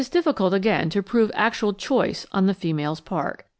[0.01, 3.43] It is difficult, again, to prove actual "choice" on the female's part.